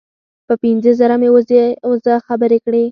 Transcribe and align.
په 0.47 0.53
پنځه 0.61 0.91
زره 0.99 1.15
مې 1.21 1.29
وزه 2.05 2.13
خبرې 2.27 2.57
کړې. 2.65 2.79